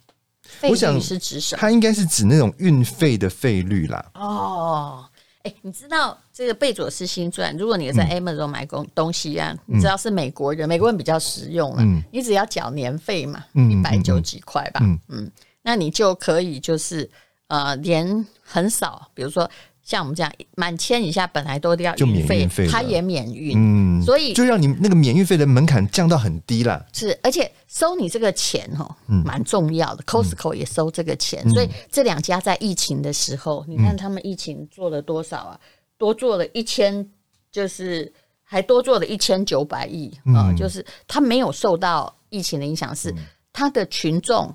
[0.41, 1.59] 费率是指什么？
[1.59, 4.05] 它应该是指那种运费的费率啦。
[4.13, 5.05] 哦。
[5.43, 7.55] 哎，你知道这个贝佐斯新传？
[7.55, 11.83] 如果你在 Amazon 买东东西啊，嗯、你知道是美国人，美国人比较实用了。
[11.83, 14.79] 嗯、你只要缴年费嘛，一百九几块吧。
[14.81, 17.07] 嗯，嗯，那你就可以就是
[17.47, 19.47] 呃，连很少，比如说。
[19.85, 26.83] 像我们这样满千以下本来都要运费，它也免运，嗯，所以就让你那个免运费的门槛降到很低了。
[26.91, 30.03] 是，而且收你这个钱哦，蛮重要的。
[30.05, 35.59] Costco 也收这个钱，所以这两家在疫情的时候，你看他们疫情做了多少啊？
[35.99, 37.07] 多做了一千，
[37.51, 43.13] 就是还多做了一千九百亿啊，就是他没有受到疫情的影响，是
[43.53, 44.51] 他的群众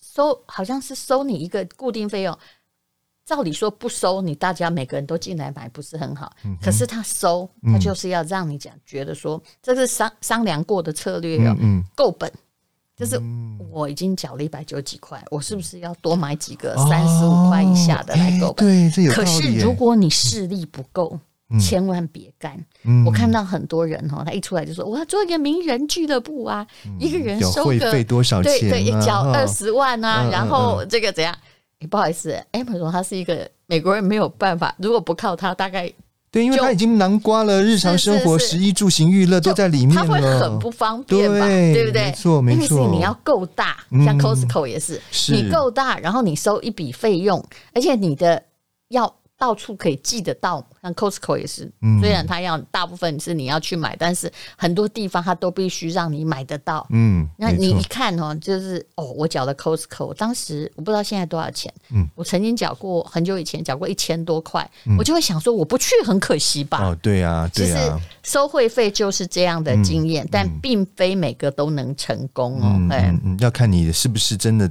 [0.00, 2.38] 收，好像是收你一个固定费用。
[3.24, 6.32] 照理说不收你，大家每个人都进来买不是很好？
[6.44, 11.56] 嗯、可是他收，他就是要让你讲，觉得说这是商商量过的策略哦，
[11.94, 12.32] 够、嗯、本。
[12.96, 13.20] 就是
[13.72, 18.64] 我已经缴了一百九十几块，我是不是要多买几个三十五块以下的来够本？
[18.64, 19.12] 对，这有。
[19.12, 21.18] 可是如果你势力不够，
[21.50, 22.56] 嗯、千万别干。
[22.84, 28.58] 嗯、我看到很多人哈，他一出来就说我要做一个名人俱乐部啊，嗯、一个人收个费多少钱、啊？
[28.58, 31.36] 对对，缴二十万啊，哦、然后这个怎样？
[31.86, 34.74] 不好意思，Amazon 他是一个美国人，没有办法。
[34.78, 35.92] 如果不靠他，大概
[36.30, 41.46] 对，因为他已经囊括了日常生活、食衣住行、娱乐都在里面了，他会很不方便吧？
[41.46, 42.04] 对不对？
[42.04, 42.56] 没错，没错。
[42.56, 47.44] 因为是你要够大，像 Costco 也是，你够大，然后你收一笔费用，
[47.74, 48.42] 而且你的
[48.88, 49.14] 要。
[49.36, 51.70] 到处可以寄得到，像 Costco 也是，
[52.00, 56.86] 虽然它要大部分是你要去买，但是很多地方它都必须让你买得到。
[56.90, 61.72] 嗯，那你一看哦，就是哦，我缴了 Costco，当时我不知道现在多少钱。
[61.90, 66.82] 嗯，我曾经缴过很久以前缴过一千多块，我就会想说我不去很可惜吧？
[66.82, 67.76] 哦，对啊，对啊。
[67.76, 72.78] 其实收会费就是这样的经验，但并非每个都能成功哦。
[72.90, 74.70] 嗯，要看你是不是真的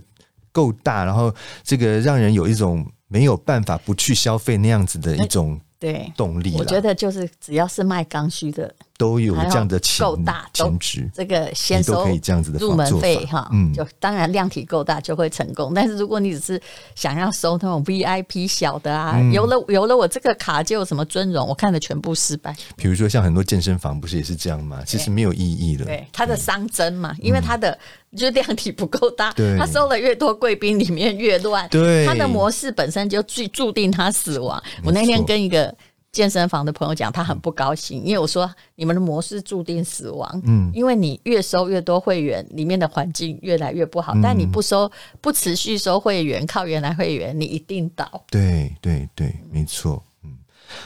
[0.54, 1.32] 够大，然后
[1.63, 2.89] 这个让人有一种。
[3.13, 8.73] 没有办法不去消费那样子的一种对动力，我觉得就是只要是卖刚需的。
[8.97, 12.06] 都有这样的钱够大，钱值这个先收
[12.60, 15.73] 入门费哈，嗯，就当然量体够大就会成功。
[15.73, 16.62] 但是如果你只是
[16.93, 22.56] 想要收那种 VIP 小的啊，有了有了我这个卡就有什么尊荣，我看的全部失败。
[22.75, 24.84] 比如说像很多健身房不是也是这样吗？
[24.86, 25.86] 其实没有意义的。
[25.86, 27.77] 对，它的熵增嘛，因为它的
[28.15, 34.62] 就量体不够大，他收了越多贵宾里面越乱，对，他的模式本身就注注定他死亡。
[34.84, 35.73] 我那天跟一个。
[36.13, 40.41] 健身房的朋友讲，他很不高兴，因为我说你们的模式注定死亡。
[40.45, 44.13] 嗯，因为你越收越多会员，里面的环境越来越不好。
[44.21, 48.23] 但你不收，不持续收会员，靠原来会员，你一定倒。
[48.30, 50.04] 对对对，没错。
[50.23, 50.38] 嗯，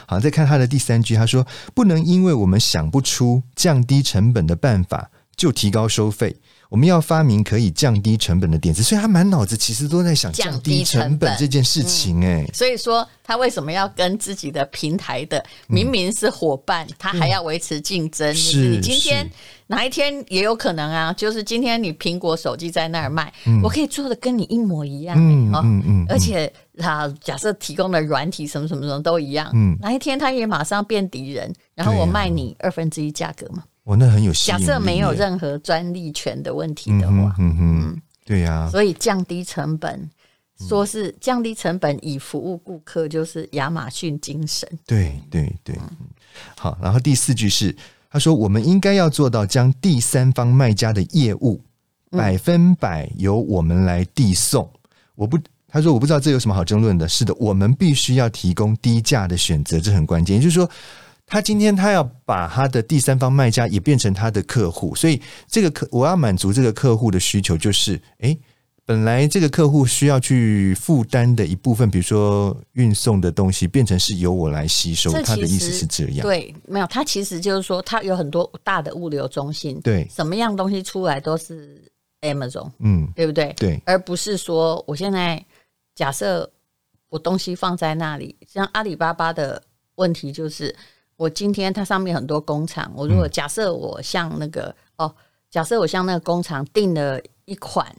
[0.06, 6.34] 好，再看他的第三句，他说：“不能因为我们想不出降低成本的办法，就提高收费。”
[6.68, 12.22] 我们要发明可以降低成本的点子，所以他满脑子其实都在想降低成本这件事情。
[12.24, 18.34] 哎，所以说他为什么要跟自己的平台的明明是伙伴，嗯、他还要维持竞争？
[18.34, 19.26] 是你今天
[19.68, 33.64] 哪一天也有可能啊，就是今天你苹果手机在那儿卖，嗯、我可以做的跟你一模一样，嗯嗯嗯，而且他假设提供的软体什么什么什么都一样，嗯，哪一天他也马上变敌人，然后我卖你二分之一价格嘛。
[33.88, 34.30] 我那很有。
[34.34, 40.10] 假设没有任何专利权的问题的话，嗯哼，对呀、啊，所以降低成本，
[40.68, 44.68] 说是降低成本以服务顾客，就是亚马逊精神。
[44.86, 45.74] 对对对，
[46.58, 46.76] 好。
[46.82, 47.74] 然后第四句是，
[48.10, 51.58] 他说我们应该要做到将第三方卖家的业务
[52.10, 54.70] 百分百由我们来递送。
[55.14, 57.08] 我不，他说我不知道这有什么好争论的。
[57.08, 60.36] 是的，我们必须要提供低价的选择，这很关键。
[60.36, 60.68] 也就是说。
[61.28, 68.36] 他今天他要把他的第三方卖家也变成他的客户，所以这个客我要满足这个客户的需求，就是诶，
[68.86, 75.12] 本来这个客户需要去负担的一部分，比如说运送的东西，变成是由我来吸收。
[75.22, 81.78] 他的意思是这样，对，没有，他其实就是说，他有很多大的物流中心，对，什么样东西出来都是
[82.22, 83.52] Amazon，嗯，对不对？
[83.58, 85.44] 对，而不是说我现在
[85.94, 86.50] 假设
[87.10, 89.62] 我东西放在那里，像阿里巴巴的
[89.96, 90.74] 问题就是。
[91.18, 95.14] 我今天它上面很多工厂，我如果假设我像那个、嗯、哦，
[95.50, 97.94] 假设我像那个工厂订了一款。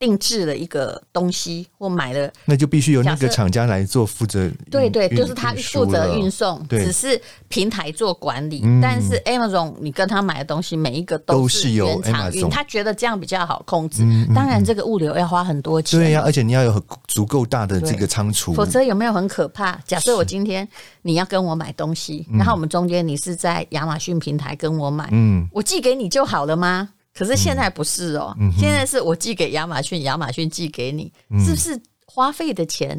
[0.00, 4.50] 定制了一个东西或买了，那就必须由那个厂家来做负责。
[4.70, 8.62] 对对，就是他负责运送，只是平台做管理。
[8.64, 14.02] 嗯、但是 Amazon，你跟他买的东西每一个都是原厂运，他觉得这样比较好控制。
[14.02, 16.00] 嗯嗯嗯、当然，这个物流要花很多钱。
[16.00, 19.78] 对呀、啊，而且你要有足够大的这个仓储，否则有没有很可怕？
[19.86, 20.66] 假设我今天
[21.02, 26.88] 你要跟我买东西，然后我们中间你是在亚马逊平台跟我买，嗯，我寄给你就好了吗？
[27.12, 32.96] 可是现在不是哦，嗯、现在是我寄给亚马逊，亚马逊寄给你，嗯、是不是花费的钱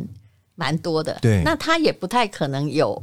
[0.56, 1.18] 蛮多的？
[1.22, 3.02] 对，那他也不太可能有，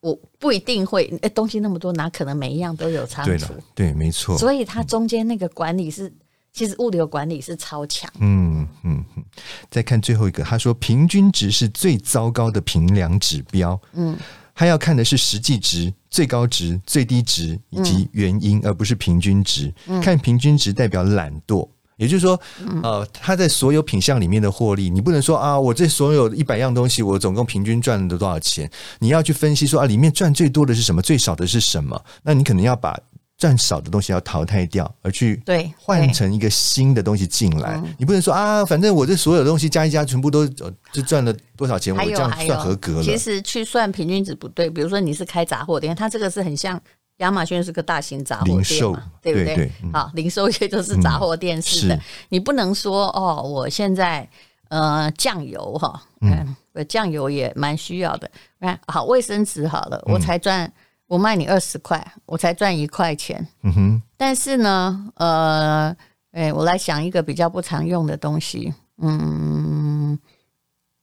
[0.00, 3.52] 我不一定会，哎，东西那么多，哪可能每一样都有仓储？
[3.74, 4.36] 对，没错。
[4.38, 6.16] 所以它中间那个管理是，嗯、
[6.52, 8.10] 其实物流管理是超强。
[8.18, 9.24] 嗯嗯嗯。
[9.70, 13.80] 再看最后一个，他说平均值是最糟糕的评量指标。
[13.92, 14.16] 嗯。
[14.62, 19.74] 他要看的是实际值、最高值、最低值以及原因，嗯、而不是平均值。
[19.88, 28.70] 嗯、看平均值代表懒惰，也就是说，嗯、呃，他在所有品项里面的获利，你不能说啊，我这所有一百样东西，我总共平均赚了多少钱？
[29.00, 32.00] 你要去分析说啊，里面赚最多的是什么，最少的是什么？
[32.22, 32.96] 那你可能要把。
[33.42, 37.82] 赚少的东西要淘汰掉，而去对换成一个新的东西进来。
[37.98, 43.02] 你不能说啊，反正我这所有东西加一加，全部都就赚了多少钱，我这样算合格了。
[43.02, 44.70] 其实去算平均值不对。
[44.70, 46.80] 比如说你是开杂货店，它这个是很像
[47.16, 49.44] 亚马逊是个大型杂货店嘛，零售对不对？
[49.44, 51.96] 对对嗯、好，零售业就是杂货店式的。
[51.96, 54.28] 嗯、你不能说哦，我现在
[54.68, 56.54] 呃酱油哈，嗯，
[56.88, 58.30] 酱油也蛮需要的。
[58.60, 60.72] 看好卫生纸好了，我才赚。
[61.12, 63.46] 我卖你二十块，我才赚一块钱。
[63.64, 64.02] 嗯哼。
[64.16, 65.94] 但是呢，呃，
[66.30, 68.72] 哎，我来想一个比较不常用的东西。
[69.02, 70.18] 嗯，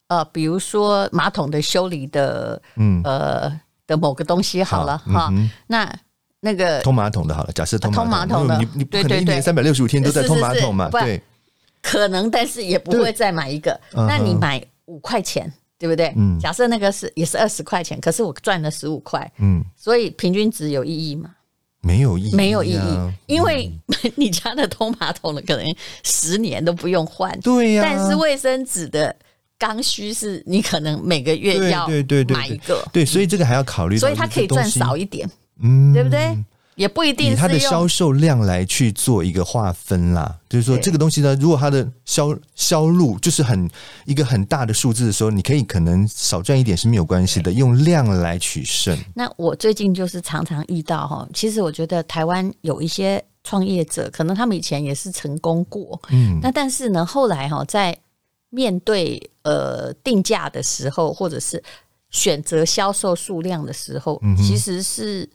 [0.07, 5.29] 呃，比如说马桶的修理的，嗯，呃的某个东西好了哈。
[5.31, 5.87] 嗯、那
[6.39, 10.89] 那个通马桶的，好了，假设通马桶的，啊、你你不可能一年三百六十五天都在通马桶嘛？
[10.89, 11.21] 对，
[11.83, 13.79] 可能，但是也不会再买一个。
[13.91, 15.53] 对那你买五块钱。
[15.79, 16.13] 对不对？
[16.17, 21.31] 嗯，假设那个是也是二十块钱，可是我赚了十五块，嗯，所以平均值有意义吗？
[21.81, 23.71] 没有意义，没有意义，因为
[24.15, 25.65] 你家的通马桶的可能
[26.03, 27.81] 十年都不用换，对呀。
[27.81, 29.15] 但是卫生纸的
[29.57, 35.29] 刚需是你可能每个月要对对买一个，对，所以这个还要考虑，所以它可以赚少一点，
[35.61, 36.37] 嗯，对不对？
[36.79, 43.69] 也不一定是以它的销售量来去做一个划分啦，就是说这个东西呢，如果它的销销路就是很
[44.05, 48.97] 一个很大的数字的时候，你可以可能少赚一点是没有关系的，用量来取胜。
[49.13, 57.93] 那我最近就是常常遇到哈，其实我觉得台湾有一些创业者，可能他们以前也是成功过，嗯，那但是呢，后来哈在
[58.49, 61.61] 面对呃定价的时候，或者是
[62.09, 65.29] 选择销售数量的时候，其实是。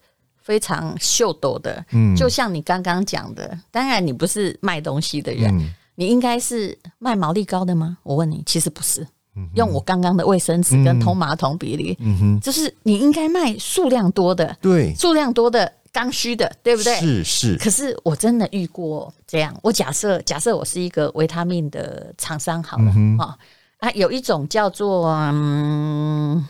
[0.45, 7.97] 非常秀逗的，嗯，就像你刚刚讲的，当然你不是卖东西的人，嗯、你应该是卖毛利高的吗？
[8.03, 9.05] 我问你，其实不是。
[9.37, 16.95] 嗯、用我刚刚的卫生纸跟通马桶比例，嗯哼，就是你应该卖数量多的，对，数量多的刚需的，对不对？
[17.01, 17.57] 是是。
[17.57, 26.47] 可是我真的遇过这样，我假设假设我是一个维他命的厂商好了，嗯、啊，有一种叫做嗯，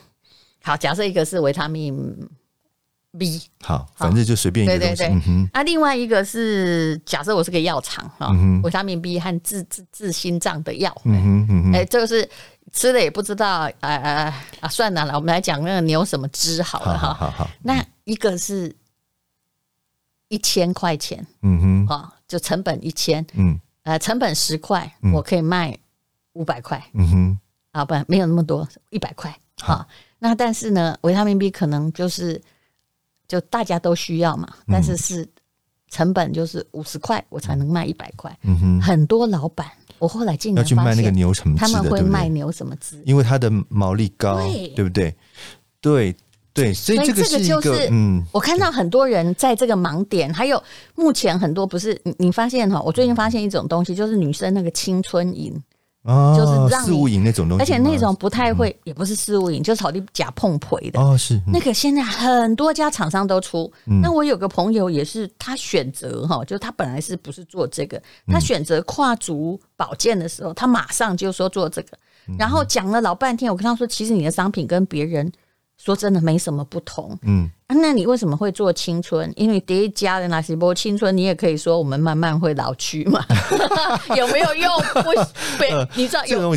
[0.61, 1.95] 好，假设一个是维他命。
[3.17, 4.95] B 好，反正就随便一个东西。
[4.95, 5.07] 对。
[5.07, 8.29] 对对，嗯、啊，另外一个是假设我是个药厂哈，
[8.63, 10.95] 维他命 B 和治治治心脏的药。
[11.03, 12.29] 嗯哼嗯哼，哎，这个是
[12.71, 17.13] 吃了也不知道，呃呃啊，算了，我们来讲那个牛什么汁好了哈。
[17.13, 18.75] 好，好，好，那一个是
[20.27, 25.77] 一千块钱，嗯哼，啊，就成本一千，嗯，呃，成本十块，我可以卖
[26.33, 27.39] 五百块，嗯哼，
[27.71, 29.87] 啊，不，没有那么多，一百块，好，
[30.19, 32.41] 那但是呢，维他命 B 可能就是。
[33.27, 35.27] 就大家都需要嘛，但是是
[35.89, 38.35] 成本就是五十块，我才能卖一百块。
[38.43, 39.67] 嗯哼，很多老板
[39.99, 45.15] 我后来竟然要去卖那个牛什么，他们会卖牛什么汁，因为它的毛利高，对，对不对？
[45.81, 46.15] 对
[46.53, 50.61] 对，所以这个是一个，就是、嗯，我看到很多人在这个盲点，还有
[50.95, 55.53] 目前很多不是你你发现哈，我最近发现一种东西，就是女生那个青春饮。
[56.05, 60.99] 哦，就是让四物饮那种东西，而且那种不太会，嗯、也不是事物饮，就是草地假碰腿的。
[61.01, 63.71] 哦，是、嗯、那个现在很多家厂商都出。
[63.87, 71.97] 嗯、那我有个朋友也是，他选择哈，就他本来是不是做这个，他选择跨足保健的时候，他马上就说做这个，
[72.37, 75.31] 然后讲了老半天，我跟他说，其实你的商品跟别人。
[75.77, 79.31] 说真的没什么不同，嗯、啊，那你为什么会做青春？
[79.35, 83.23] 因为第一家的那些波青春，你也可以说我们慢慢会老去嘛，
[84.15, 84.71] 有没有用？
[84.93, 86.55] 不，不，你知道有有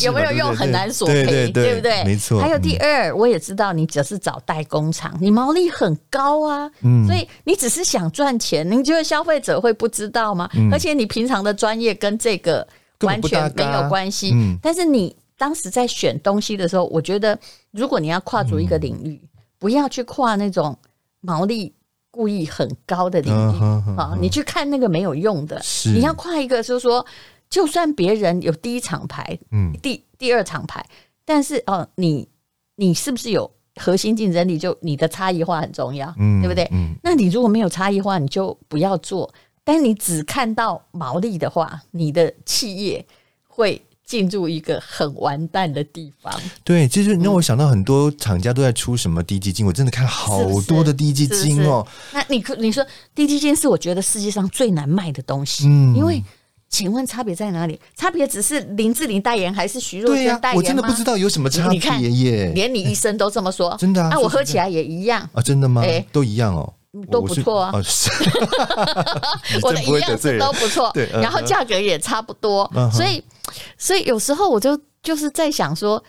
[0.00, 2.02] 有没有用很难说，对对对不对？
[2.04, 2.40] 没错。
[2.40, 10.48] 还有第二，我也知道你只是找代工厂，你毛利很高啊，嗯，所以你只是想赚钱，你觉得消费者会不知道吗？
[10.72, 12.66] 而且你平常的专业跟这个
[13.00, 15.14] 完全没有关系，嗯，但是你。
[15.38, 17.38] 当时在选东西的时候，我觉得
[17.76, 20.76] 如果你要跨足一个领域，嗯、不要去跨那种
[21.20, 21.74] 毛利
[22.10, 24.18] 故意很高的领域啊、嗯哦！
[24.18, 25.60] 你去看那个没有用的，
[25.92, 27.04] 你要跨一个，就是说，
[27.50, 30.84] 就算别人有第一厂牌，嗯，第第二厂牌，
[31.26, 32.26] 但是哦，你
[32.76, 34.58] 你是不是有核心竞争力？
[34.58, 36.66] 就你的差异化很重要，嗯，对不对？
[36.72, 39.30] 嗯，那你如果没有差异化，你就不要做。
[39.62, 43.04] 但你只看到毛利的话，你的企业
[43.46, 43.82] 会。
[44.06, 46.32] 进入一个很完蛋的地方。
[46.62, 51.84] 对，其实让我想到很多厂家都在出什么滴鸡精，我真的看好多的低基金哦。
[52.12, 56.22] 那你你说低基金是我觉得世界上最难卖的东西，嗯，因为
[56.68, 57.80] 请问差别在哪里？
[57.96, 60.56] 差别只是林志玲代言还是徐若瑄代言吗？
[60.56, 62.52] 我真的不知道有什么差别耶。
[62.54, 64.10] 连你医生都这么说， 真的啊？
[64.12, 65.42] 那我喝起来也一样啊？
[65.42, 65.82] 真的吗？
[65.84, 66.72] 哎，都一样哦。
[67.10, 67.72] 都不错啊，
[69.62, 73.22] 我的营养素都不错，对，然后价格也差不多，所以，
[73.78, 76.02] 所以有时候我就就是在想说，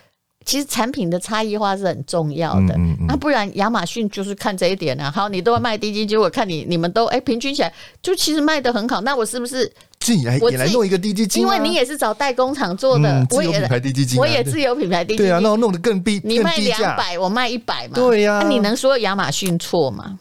[0.46, 2.76] 其实产品的差异化是很重要的，
[3.08, 5.12] 那不然亚马逊就是看这一点啊。
[5.12, 11.42] 好，你都要卖低基金，结果看你你们都哎平均起来就其实卖的很好，那我是不是自己来也来弄一个低基金？
[11.42, 20.18] 因为你也是找代工厂做的，我也品牌低基金，我也自有品牌低基金，对啊，弄弄得更低，你卖两百，我卖一百嘛，对呀，那你能说亚马逊错吗？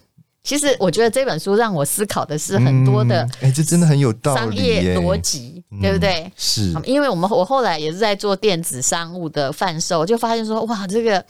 [0.47, 6.31] 其实我觉得这本书让我思考的是很多的，哎，这真的很有道理，商业逻辑，对不对？
[6.37, 11.23] 是，因为我们我后来也是在做电子商务的贩售，就发现说，哇，这个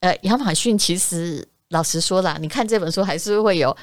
[0.00, 3.74] 呃，亚马逊其实老实说啦，你看这本书还是会有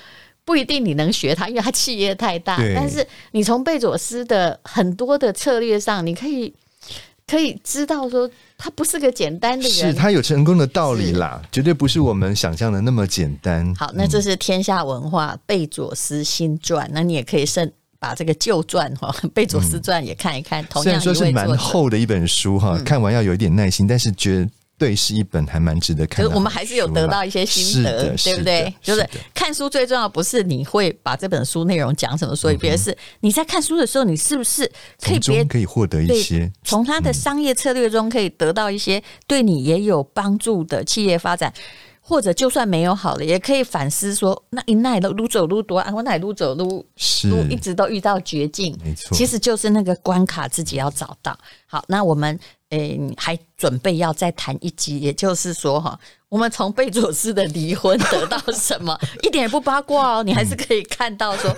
[0.45, 6.53] 不一定你能学它，因为它企业太大，但是你从贝佐斯的很多的策略上，你可以。
[7.29, 13.73] 可以知道说他不是个简单的人，是他有成功的道理啦，绝对不是我们想象的那么简单。
[13.75, 20.63] 好，那这是天下文化贝佐斯新传，嗯、那你也可以剩把这个旧传哈 贝佐斯传也看一看。
[20.63, 24.49] 嗯、同样虽然说是蛮厚的一本书哈，嗯、看完要有一点耐心，但是觉得。
[24.77, 26.31] 对，是一本还蛮值得看的。
[26.35, 28.73] 我们还是有得到一些心得，对不对？
[28.81, 29.03] 就是
[29.33, 34.71] 看书最重要不是你会把这本书内容讲什么说一遍，是你在看书的时候，你是不是
[35.01, 41.51] 可以别可以获得一些从他的商业策略中可以得到一些对你也有帮助的企业发展。
[42.09, 46.85] 或者就算没有好了，也可以反思说，那一奈都撸走撸多啊，我奈撸走撸
[47.23, 51.37] 撸一直都遇到绝境，没错，其实就是那个关卡自己要找到。
[51.65, 52.39] 好，那我们
[52.69, 55.99] 诶、欸、还准备要再谈一集，也就是说哈，
[56.29, 58.97] 我们从贝佐斯的离婚得到什么？
[59.21, 61.51] 一点也不八卦哦，你还是可以看到说，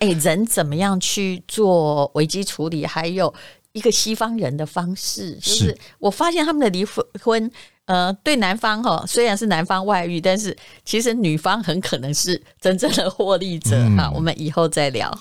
[0.00, 3.32] 哎、欸，人怎么样去做危机处理，还有
[3.72, 6.84] 一个西方人的方式，就是我发现他们的离
[7.22, 7.50] 婚。
[7.86, 10.56] 呃，对男方哈，虽然是男方外遇，但是
[10.86, 13.76] 其实女方很可能是真正的获利者。
[13.98, 15.12] 好，我们以后再聊。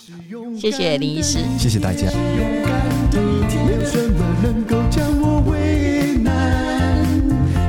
[0.58, 2.08] 谢谢林医师，谢谢大家。
[3.14, 7.06] 没有什么能够将我为难，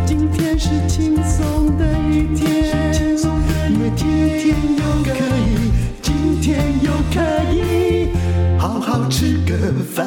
[0.06, 2.94] 今天是轻松的一天，
[3.70, 4.06] 因为今
[4.38, 5.72] 天又可以，
[6.02, 7.20] 今天又可
[7.52, 8.10] 以
[8.58, 10.06] 好好吃个饭。